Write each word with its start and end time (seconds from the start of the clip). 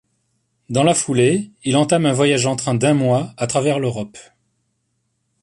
Dans 0.71 0.81
la 0.83 0.95
foulée, 0.95 1.51
il 1.63 1.77
entame 1.77 2.07
un 2.07 2.11
voyage 2.11 2.47
en 2.47 2.55
train 2.55 2.73
d'un 2.73 2.95
mois 2.95 3.35
à 3.37 3.45
travers 3.45 3.77
l'Europe. 3.77 4.17